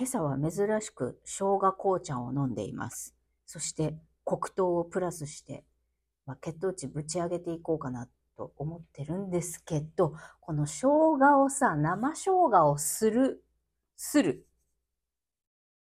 [0.00, 3.14] 今朝は珍しく生姜紅茶を飲んでいます。
[3.44, 5.62] そして黒糖をプラスして、
[6.24, 10.86] まあ、血糖値ぶち上げていこうかなと思ってるんですけど、この生
[11.18, 13.44] 姜をさ、生生姜をする、
[13.94, 14.46] する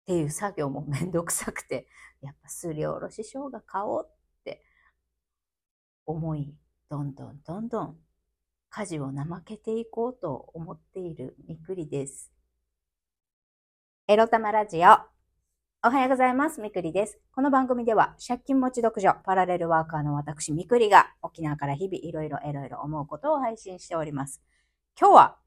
[0.01, 1.87] っていう作業もめんどくさくて、
[2.19, 4.65] やっぱすりおろし生姜買おうって
[6.05, 6.53] 思い、
[6.89, 7.97] どんどんどんどん
[8.69, 12.33] 家事を怠けていこうと思っているみくりです。
[14.05, 14.89] エロ玉ラジオ。
[15.81, 16.59] おはようございます。
[16.59, 17.19] みくりです。
[17.33, 24.41] この番組では、借金持ち独女、パラレルワーカーの私、みくりが、沖縄から日々いろいろいろいろ思うことを配信しております。
[24.99, 25.37] 今日は、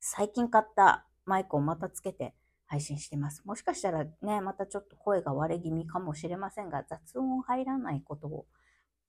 [0.00, 2.34] 最近買ったマイクをまたつけて
[2.64, 3.42] 配信してます。
[3.44, 8.46] もしかしたらね、またちょっと声が割れ気味かもしれませんが、雑音入らないことを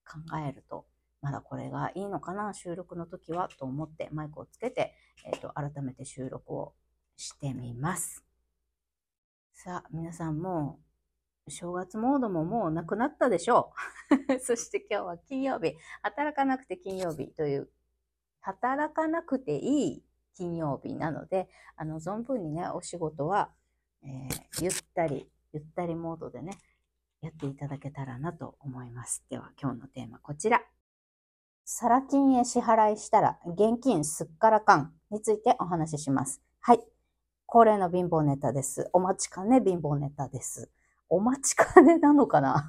[0.06, 0.86] 考えると、
[1.22, 6.74] まだこれがいいのかな、収録の時は、と思ってマイクをつけて、えっ、と、改めて収録を
[7.16, 8.27] してみます。
[9.58, 10.80] さあ、皆さんも、
[11.48, 13.74] 正月モードももうなくなったでしょ
[14.30, 14.38] う。
[14.40, 17.72] そして今日は金曜日、働かなくて金曜日という、
[18.42, 20.04] 働かなくていい
[20.36, 23.52] 金曜日なので、あの、存分にね、お仕事は、
[24.04, 26.56] えーゆったり、ゆったりモードでね、
[27.22, 29.26] やっていただけたらなと思います。
[29.28, 30.62] では、今日のテーマこちら。
[31.66, 36.44] サラ金へ支払いしたら現金すっからかんについてお話しします。
[36.60, 36.97] はい。
[37.50, 38.90] 恒例の貧乏ネタです。
[38.92, 40.70] お待ちかね貧乏ネタです。
[41.08, 42.68] お待ちかねなのかな？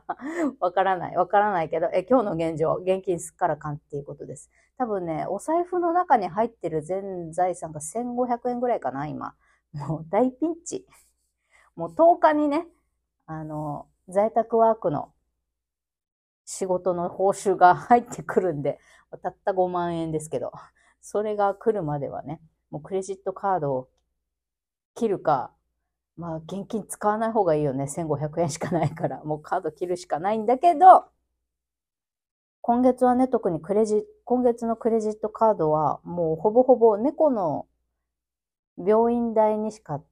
[0.60, 1.16] わからない。
[1.16, 4.50] わからないけど、え、今日の現状、現金すっからかんっていうことです。
[4.78, 9.34] 多分ね、お財布の中に入ってる全財産が1500円ぐらいかな、今。
[9.74, 10.86] もう大ピンチ。
[11.76, 12.66] もう10日にね、
[13.26, 15.12] あの、在宅ワークの
[16.46, 18.80] 仕事の報酬が入ってくるんで、
[19.22, 20.50] たった5万円ですけど、
[21.02, 23.88] それが来るまではね、もうクレジットカードを
[24.94, 25.52] 切るか、
[26.16, 27.84] まあ現金使わない方がいいよね。
[27.84, 31.06] 1500円しかないから、 もうカード切るしかないんだけど、
[32.60, 37.66] 今月はね、特にクレジ、今月のクレジットカードはもうほぼほぼ猫の
[38.78, 40.02] 病院代にしか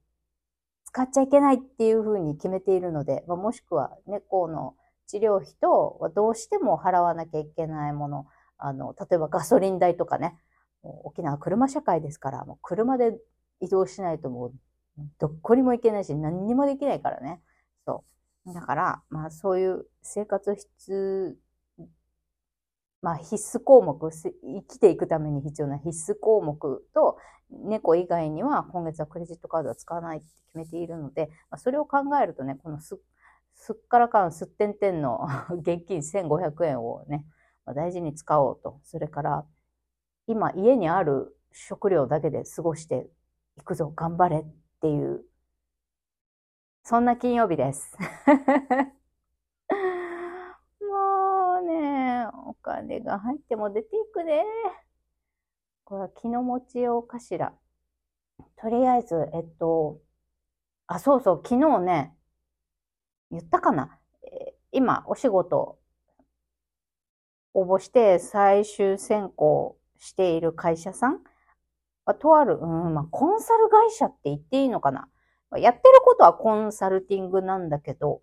[0.85, 8.27] 使っちゃいけないっていうふうに決めているので、まあ、もしくは猫の治療費とどうしても払わなきゃいけないもの、
[8.59, 10.37] あの、例えばガソリン代とかね、
[10.83, 13.19] 沖縄車社会ですから、もう車で
[13.61, 14.53] 移動しないともう
[15.19, 17.41] どっこにも行けないし何にもできないからね。
[17.87, 18.05] そ
[18.47, 18.55] う。
[18.55, 21.37] だから、まあそういう生活必、
[23.01, 24.33] まあ必須項目、生
[24.69, 27.19] きていくために必要な必須項目と、
[27.51, 32.99] 猫以外には今月はクレジットカードは使わないって決めているので、まあ、それを考えるとね、このす
[33.55, 35.27] すっからかんすってんてんの
[35.61, 37.27] 現金1500円をね、
[37.65, 38.81] まあ大事に使おうと。
[38.83, 39.47] それから、
[40.27, 43.09] 今家にある食料だけで過ごして
[43.59, 45.25] いくぞ、頑張れっっていう、
[46.83, 47.97] そんな金曜日です。
[50.81, 54.45] もうね、お金が入っても出ていくね。
[55.85, 57.57] これは気の持ちようかしら。
[58.57, 60.01] とりあえず、えっと、
[60.89, 62.17] あ、そうそう、昨日ね、
[63.31, 64.01] 言ったかな。
[64.25, 65.79] えー今、お仕事、
[67.55, 71.23] 応募して最終選考している会社さん
[72.05, 75.09] あとある、うん、まあ、コンサル会社って言っていいのかな。
[75.59, 78.23] やってることはコンサルティングなんだけど、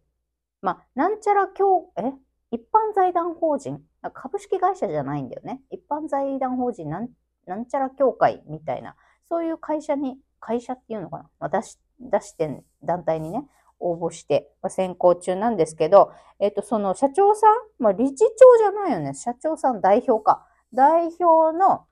[0.62, 2.14] まあ、なんちゃら協、え？
[2.52, 3.82] 一般財団法人？
[4.14, 5.62] 株式会社じゃないんだよね。
[5.70, 7.10] 一般財団法人なん、
[7.46, 8.96] なんちゃら協会みたいな、
[9.28, 13.46] そういう会社に、会社っていうのかな、まあ、出し、出して、団体にね、
[13.80, 19.14] 応募して、まあ、選考中なんですけど、えっと、その社長さん、まあ、理事長じゃないよね。
[19.14, 20.48] 社長さん代表か。
[20.74, 21.86] 代表の、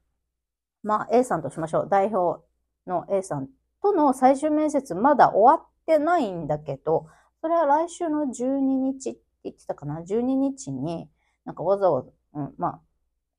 [0.87, 1.87] まあ、A さんとしましょう。
[1.89, 2.41] 代表
[2.87, 3.49] の A さん
[3.83, 7.07] との最終面接まだ終わってないんだけど、
[7.41, 11.09] それは来週の12日って言ってたかな ?12 日に、
[11.43, 12.81] なんかわざわざ、うん、まあ、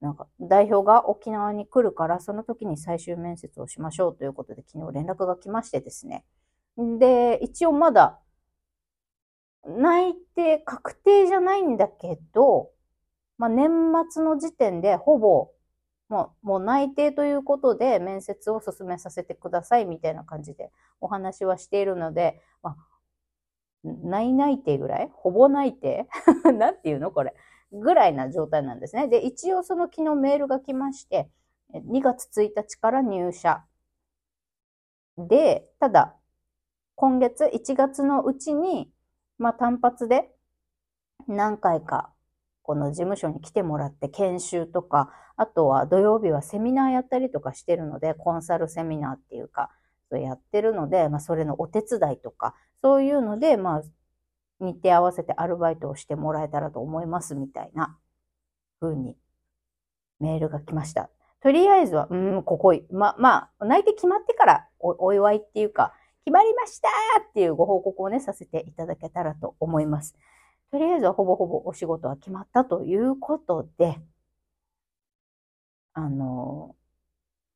[0.00, 6.24] なんか代表が沖縄に来るから、その時に最終面接をしましょうということで昨日連絡が来ましてですね。
[6.76, 8.20] で、一応まだ
[9.66, 12.70] 内定、確定じゃないんだけど、
[13.38, 13.70] まあ、年
[14.10, 15.50] 末の時点でほぼ
[16.08, 20.70] もう、もう内定ということで面接を進めさせてくださいみたいな感じで
[21.00, 22.76] お話はしているので、まあ、
[23.84, 25.10] 内内定ぐらい？
[25.12, 26.08] ほぼ内定
[26.58, 27.34] なんていうのこれ？
[27.72, 29.08] ぐらいな状態なんですね。
[29.08, 31.28] で、一応その昨日メールが来まして、
[31.74, 33.62] 2月1日から入社。
[35.18, 36.16] で、ただ、
[36.94, 38.90] 今月1月のうちに、
[39.36, 40.34] まあ単発で
[41.26, 42.10] 何回か
[42.68, 49.70] この事務所に来てもらって研修とか、あとは土曜日はセミナーやったりとかしてるので、コンサルセミナーっていうか、
[50.10, 53.82] やってるので、まあ、それのお手伝いとか、そういうので、まあ、
[54.60, 57.96] 日程合わせてアルバイトをしてもらえたらと思いますみたいな
[58.82, 59.16] 風に
[60.20, 61.08] メールが来ました。
[61.40, 65.94] とりあえずは、うん、ここ、ま、まあ、内定決まってからおお祝いっていうか、
[66.26, 66.88] 決まりました
[67.26, 70.14] っていうご報告をね、させていただけたらと思います。
[70.70, 73.98] とりあえずはほぼほぼお仕事は決まったということで、
[75.94, 76.76] あの、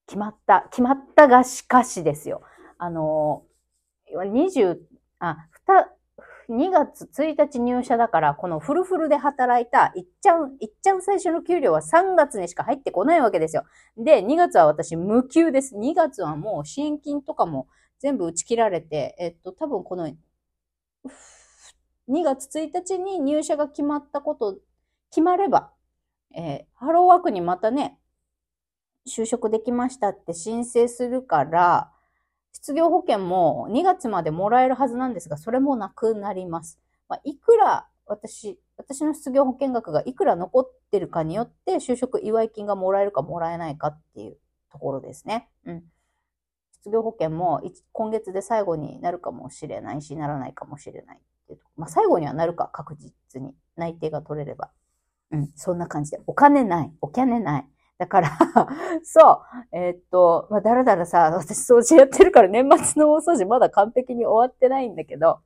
[0.06, 2.42] 決まった、決まったがしかしですよ。
[2.78, 3.44] あの、
[4.30, 4.80] 20、
[5.20, 5.48] あ、
[6.48, 13.64] 2月1日入社だから、このフルフルで働いた、いっちゃう、いっちゃう最初の給料は3月にしか入ってこないわけですよ。
[13.96, 15.76] で、2月は私無給です。
[15.76, 17.68] 2月はもう支援金とかも
[18.00, 20.10] 全部打ち切られて、えっと、多分この、
[22.08, 24.58] 2月1日に入社が決まったこと、
[25.10, 25.70] 決まれば、
[26.34, 27.98] えー、ハローワークにまたね、
[29.06, 31.92] 就職できましたって申請するから、
[32.52, 36.78] 失業保険も2月までもらえるはずなんですが、それもなくなります。
[37.08, 44.36] まあ、いくら私、私の失業保険額がいくら残ってるかによって、就職祝い金がもらえるかもらえないかっていう
[44.70, 45.48] ところですね。
[45.66, 45.84] うん。
[46.72, 47.62] 失業保険も
[47.92, 51.20] 今月で最後になるかもしれないし、ならないかもしれない
[51.54, 53.54] ってとまあ、最後にはなるか、確実に。
[53.76, 54.70] 内定が取れれば。
[55.30, 56.20] うん、そんな感じで。
[56.26, 56.92] お金ない。
[57.00, 57.66] お金ない。
[57.98, 58.30] だから
[59.04, 65.40] そう、えー、っと、まあ、だらだらさ、私掃除やってるから年末の大掃除まだ完璧に終わってないんだけど、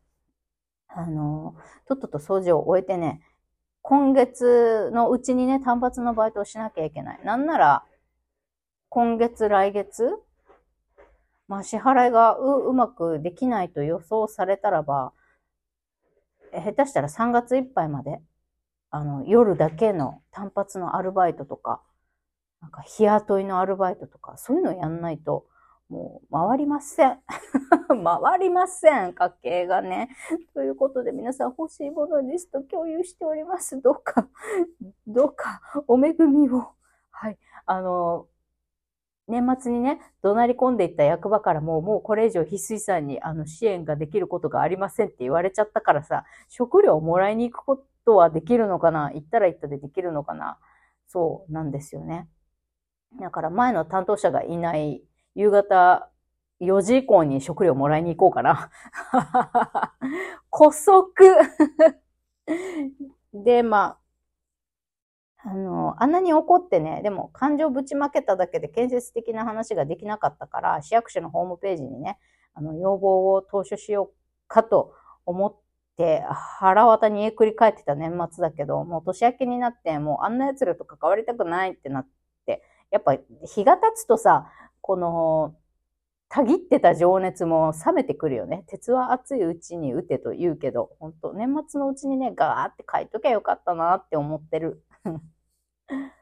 [0.88, 1.54] あの、
[1.86, 3.20] とっとと掃除を終えてね、
[3.82, 7.20] 今月のうちにね、単発のバイトをしなきゃいけない。
[7.24, 7.84] なんなら、
[8.88, 10.10] 今月、来月、
[11.46, 15.12] まあ、支払いが、うまくできないと予想されたらば、
[16.52, 18.20] 下手したら3月いっぱいまで、
[18.90, 21.82] あの、夜だけの単発のアルバイトとか、
[22.60, 25.46] なんか日雇いのアルバイトとか、そういうのやんないと、
[25.88, 27.20] もう回りません。
[27.88, 29.12] 回りません。
[29.12, 30.08] 家計がね。
[30.52, 33.80] ということで皆さん欲しいものリスト共有しております。
[33.80, 34.28] どうか、
[35.06, 36.72] どうかお恵みを。
[37.12, 37.38] はい。
[37.66, 38.26] あの、
[39.28, 50.58] 年末にね、怒鳴り込んでいった役場からも、もうこれ以上翡翠さんにあの支援ができることがありませんって言われちゃったからさ、食料をもらいに行くことはできるのかな行ったら行ったでできるのかな
[51.08, 52.28] そうなんですよね。
[53.20, 55.02] だから前の担当者がいない
[55.34, 56.10] 夕方
[56.60, 58.70] 4時以降に食料もらいに行こうかな。
[60.52, 61.12] 古速
[63.34, 63.98] で、まあ、
[65.48, 72.18] あの、あんなに怒ってね、でも感情ぶちまけただけで建設的な話ができなかったから、市役所のホームページにね、
[72.54, 74.14] あの、要望を投書しよう
[74.48, 74.92] かと
[75.24, 75.56] 思っ
[75.96, 76.24] て、
[76.58, 82.08] 腹渡にえくり返ってた年末だけど、もう年明けになって、もうあんな奴らと関わりたくないってなっ
[82.44, 84.50] て、やっぱ日が経つとさ、
[84.80, 85.54] この、
[86.28, 88.64] たぎってた情熱も冷めてくるよね。
[88.66, 94.82] 鉄は熱いうちに打てと言うけど、本当年末のうちにね、ガーって書いときゃよかったなって思ってる。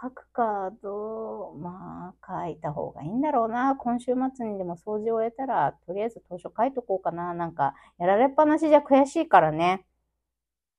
[0.00, 3.76] 書くか、どう、まあ、書いた方がいいんだろうな。
[3.76, 7.34] 今週末にでも掃除を終えたら、とりあえず当初書いとこうかな。
[7.34, 9.86] なんか、やられっぱなしじゃ悔しいからね。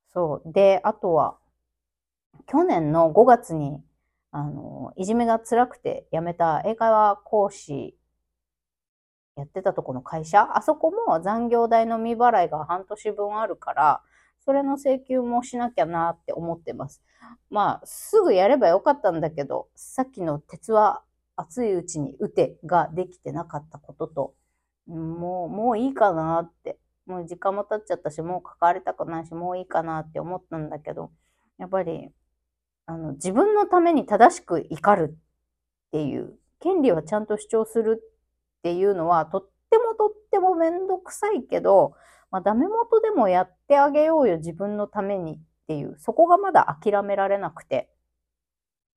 [0.10, 0.52] そう。
[0.52, 1.38] で、あとは、
[2.48, 3.84] 去年の5月に
[4.32, 7.98] あの、いじめが辛くて辞めた英会話講師
[9.36, 14.02] やってたとこの会社、あそこも残業代の未払いが半年分あるから、
[14.44, 17.02] それの請求もしなきゃなって思ってます。
[17.50, 21.04] まあ、すぐやればよかったんだけど、さっきの鉄は
[21.36, 24.34] 熱いうちに打てができてなかったことと、
[24.88, 31.12] もう、もういいかなって、もう時間も経っちゃったし、もう関わりたくないし、もういいかなって思ったんだけど、
[31.58, 32.12] やっぱり
[32.92, 41.94] あの、自分のために正しく怒るっていう、権利はちゃんと主張するっていうのは、とってもとってもめんどくさいけど、
[42.32, 47.90] まあ、ダメ元でもやってあげようよ、自分のためにっていう、そこがまだ諦められなくて。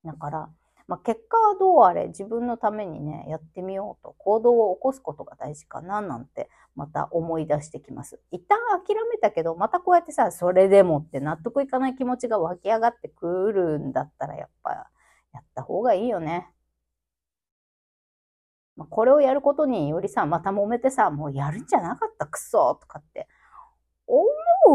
[0.04, 0.48] だから、
[0.86, 8.20] まあ、結果はどうあれ自分のためにね、やってみようと行動を起こすことが大事かななんてまた思い出してきます。
[8.30, 14.90] 一旦諦めたけど、またこうやってさ、それでもって納得いかない気持ちが湧き上がってくるんだったらやっぱ
[15.32, 16.48] やった方がいいよね。
[18.76, 23.28] これをやることによりさ、また揉めてさ、もうやるんじゃなかったクソとかって
[24.06, 24.26] 思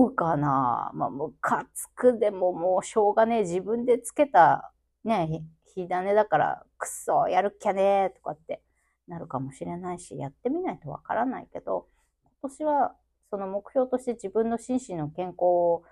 [0.05, 0.91] うかな？
[0.93, 3.41] まあ、ムカつくでももうしょうがねえ。
[3.41, 4.71] 自分でつけた
[5.03, 5.43] ね、
[5.75, 8.61] 火種だから、くそ、やるっきゃねーとかって
[9.07, 11.87] なるかもしれないし、やってみないとわからないけど、
[12.41, 12.95] 今年は
[13.29, 15.83] その目標として自分の心身の健康を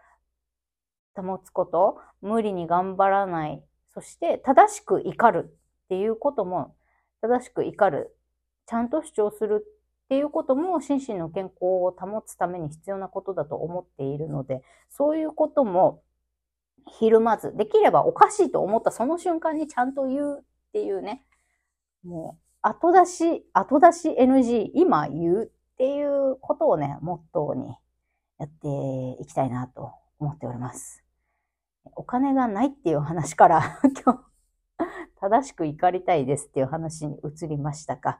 [1.16, 3.62] 保つこと、無理に頑張らない、
[3.94, 6.76] そして正しく怒るっていうことも、
[7.22, 8.16] 正しく怒る
[8.68, 16.02] ちゃんと主張するっていうことも心身の健康を保つために必要なことだと思っているので、そういうことも
[17.00, 20.44] ひるまず、できればおかしいと思ったその瞬間にちゃんと言うっ
[20.74, 21.24] ていうね、
[22.04, 27.76] もう後出し、後出し NG、今言うっていうことをね、モットーに
[28.40, 31.04] やっていきたいなと思っております。
[31.96, 34.20] お金がないっていう話から今日、
[35.20, 38.20] 正しく怒りたいですっていう話に移りましたか？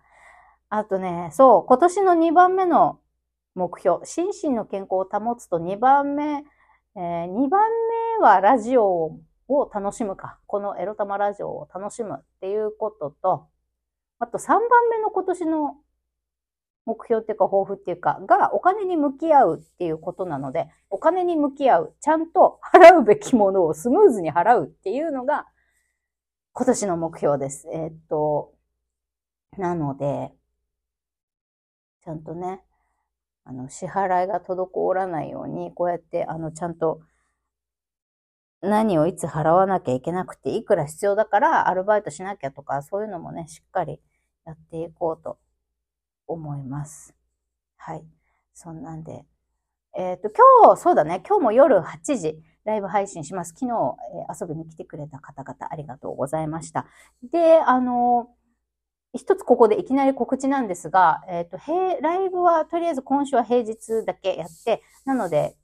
[0.70, 3.00] あとね、そう、今年の2番目の
[3.56, 6.44] 目標、心身の健康を保つと2番目、
[6.96, 7.70] えー、2番
[8.20, 10.40] 目はラジオを楽しむか。
[10.46, 13.48] このエロ玉ラジオを楽しむっていうことと、
[14.20, 14.60] あと3番
[14.92, 15.76] 目の今年の
[16.86, 25.48] 目標っていうか抱負っていうか、がお金に向き合うっていうことなので、お金に向き合う、ちゃんと払うべきものをスムーズに払うっていうのが
[26.60, 27.68] 今年の目標です。
[27.72, 28.52] えー、っと、
[29.60, 30.32] なので、
[32.04, 32.64] ちゃんとね、
[33.44, 37.02] あの、支払いが滞らないように、こうやって、あの、ちゃんと、
[38.62, 44.02] 何をいつ払わなきゃいけなくて、いくら必要だからアルバイトしなきゃとか、そういうのもね、しっかり
[44.44, 45.38] やっていこうと
[46.26, 47.14] 思います。
[47.76, 48.04] はい。
[48.56, 49.28] そんなんで。
[49.96, 50.32] えっ、ー、と、
[50.64, 53.54] 今日、そうだね、今日も夜8時、ライブ配信します。
[53.58, 53.72] 昨日、
[54.28, 56.86] えー、遊びに来てくれた方々、ありがとうございました。
[57.32, 58.30] で、あの
[59.14, 65.56] 一つここでいきなり告知なんですが、えっ、ー、と、ライブはとりあえず今週は平日だけやって、なので、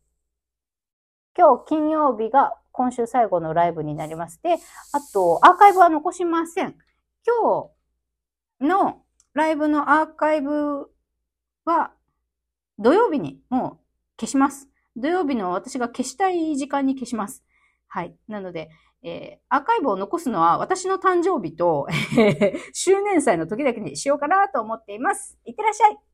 [1.37, 4.41] 今日金曜日が今週最後のライブになります。
[4.41, 4.53] で、
[4.93, 6.75] あと、アーカイブは残しません。
[7.27, 7.69] 今
[8.61, 10.89] 日のライブのアーカイブ
[11.65, 11.91] は
[12.79, 13.79] 土曜日にも
[14.17, 14.69] う消します。
[14.95, 17.43] 土曜日の私が消したい時間に消します。
[17.87, 18.15] はい。
[18.27, 18.69] なので、
[19.03, 21.87] えー、アーカイブを残すのは私の誕生日と、
[22.73, 25.37] 周年祭の時だけにしようかなと思っています。
[25.45, 26.12] いってらっしゃい